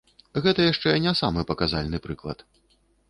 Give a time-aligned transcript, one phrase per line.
[0.45, 2.39] Гэта яшчэ не самы паказальны прыклад.